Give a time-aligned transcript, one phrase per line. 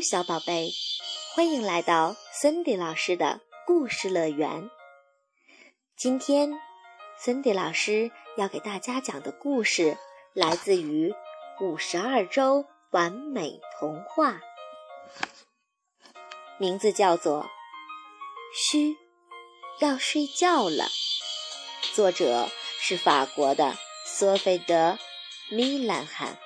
[0.00, 0.72] 小宝贝，
[1.34, 4.70] 欢迎来到森迪老师的故事乐园。
[5.96, 6.52] 今天，
[7.18, 9.98] 森迪老师要给大家讲的故事
[10.34, 11.10] 来自于
[11.64, 14.32] 《五十二周完美童话》，
[16.58, 17.44] 名字叫做
[18.54, 18.96] 《嘘，
[19.80, 20.84] 要睡觉了》，
[21.94, 24.98] 作者是法国的索菲德·
[25.54, 26.38] 米兰汉。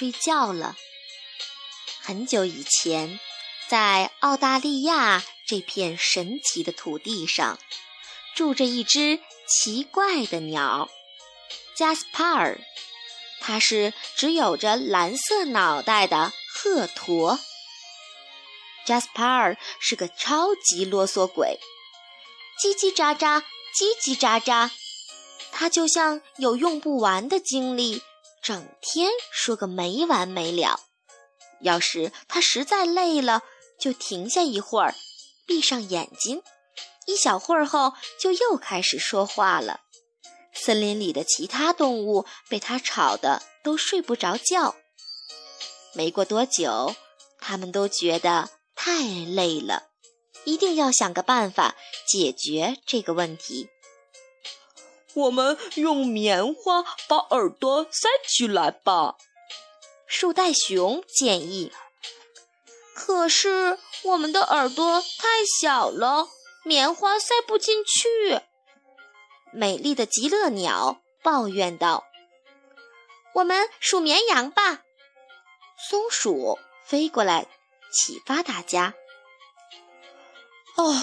[0.00, 0.76] 睡觉了。
[2.00, 3.20] 很久以前，
[3.68, 7.58] 在澳大利亚这片神奇的土地上，
[8.34, 10.88] 住着一只奇怪的鸟——
[11.76, 12.58] 加斯帕尔。
[13.42, 17.38] 它是只有着蓝色脑袋的鹤驼。
[18.86, 21.60] 加斯帕尔是个超级啰嗦鬼，
[22.58, 23.42] 叽叽喳喳，
[23.76, 24.70] 叽叽喳喳，
[25.52, 28.02] 他就像有用不完的精力。
[28.42, 30.80] 整天说个没完没了。
[31.60, 33.42] 要是他实在累了，
[33.78, 34.94] 就停下一会儿，
[35.46, 36.42] 闭上眼睛，
[37.06, 39.80] 一小会儿后就又开始说话了。
[40.52, 44.74] 森林里的其他动物被他吵得都睡不着觉。
[45.92, 46.94] 没过多久，
[47.40, 49.88] 他们都觉得太累了，
[50.44, 53.68] 一定要想个办法解决这个问题。
[55.20, 59.16] 我们用棉花把耳朵塞起来吧，
[60.06, 61.72] 树袋熊建议。
[62.94, 66.28] 可是我们的耳朵太小了，
[66.64, 68.40] 棉花塞不进去。
[69.52, 72.04] 美丽的极乐鸟抱怨道
[73.34, 74.82] ：“我们数绵羊吧。”
[75.88, 77.46] 松鼠飞过来
[77.92, 78.94] 启发大家。
[80.76, 80.94] 哦，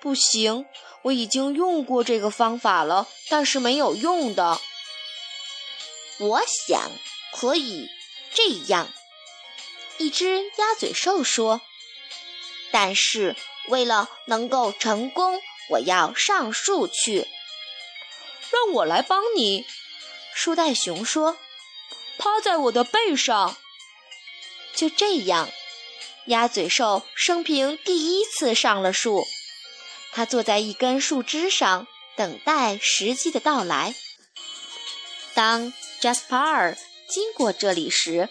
[0.00, 0.66] 不行。
[1.02, 4.60] 我已经用过这个方法了，但是没有用的。
[6.18, 6.90] 我想
[7.32, 7.88] 可以
[8.34, 8.92] 这样。
[9.98, 11.60] 一只鸭嘴兽说
[12.70, 13.36] ：“但是
[13.68, 15.40] 为了能够成功，
[15.70, 17.26] 我要上树去。”
[18.50, 19.64] 让我来帮你，
[20.34, 21.38] 树袋熊说
[22.18, 23.56] ：“趴在我的背上。”
[24.74, 25.48] 就这样，
[26.26, 29.26] 鸭嘴兽生平第一次上了树。
[30.12, 33.94] 他坐在一根树枝上，等待时机的到来。
[35.34, 36.76] 当 Jasper
[37.08, 38.28] 经过这里时，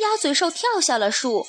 [0.00, 1.46] 鸭嘴兽跳下了树。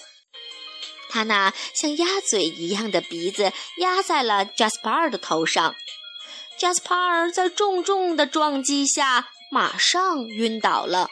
[1.09, 5.75] 他那像鸭嘴一样的鼻子压在了 Jasper 的头上。
[6.59, 11.09] Jasper 在重重的撞击下马上晕倒了。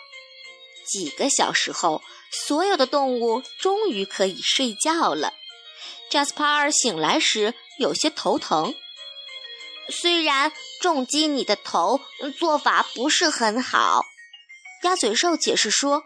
[0.87, 5.33] 几个小时后，所有的动物终于可以睡觉了。
[6.11, 7.55] Jasper 醒来时。
[7.79, 8.75] 有些头疼。
[9.89, 10.51] 虽然
[10.81, 11.99] 重击你的头
[12.37, 14.03] 做法不是很好，
[14.83, 16.03] 鸭嘴兽解释说，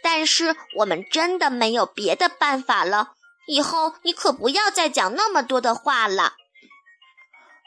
[0.00, 3.14] 但是我们真的没有别的办法了。
[3.48, 6.34] 以后你可不要再讲那么多的话了。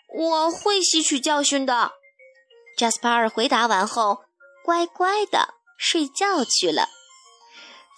[0.07, 1.91] 我会吸取教训的。
[2.77, 4.23] 贾斯帕尔回答完后，
[4.63, 6.87] 乖乖的睡觉去了。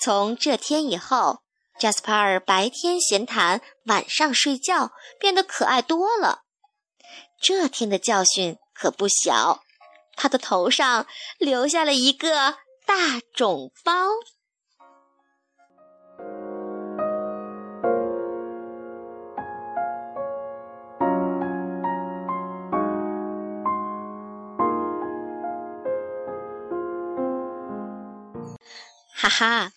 [0.02, 1.45] 从这天以后。
[1.78, 6.44] 加斯帕尔白天闲谈，晚上睡觉，变得可爱多了。
[7.40, 9.59] 这天的教训可不小，
[10.16, 11.06] 他的头上
[11.38, 13.94] 留下了一个大肿包。
[29.14, 29.72] 哈哈。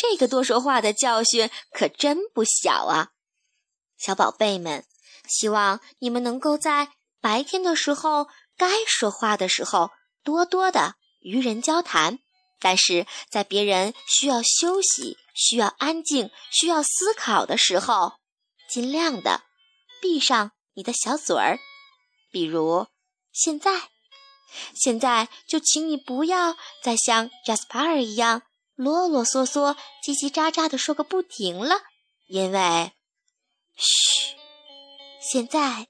[0.00, 3.10] 这个多说话的教训可真不小啊，
[3.98, 4.86] 小宝贝们，
[5.28, 6.88] 希望你们能够在
[7.20, 9.90] 白天的时候，该说话的时候，
[10.24, 12.14] 多多的与人交谈；
[12.58, 18.14] 但是在别人需要休息、需要安静、需要思考的时候，
[18.70, 19.42] 尽量的
[20.00, 21.58] 闭上你的小嘴儿。
[22.32, 22.86] 比如
[23.32, 23.90] 现在，
[24.74, 28.44] 现在就请你不要再像 Jasper 一样。
[28.80, 31.74] 啰啰嗦嗦、叽叽喳喳地说个不停了，
[32.28, 32.92] 因为，
[33.76, 34.36] 嘘，
[35.20, 35.88] 现在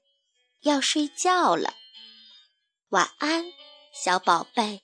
[0.63, 1.73] 要睡觉了。
[2.89, 3.45] 晚安，
[3.93, 4.81] 小宝贝。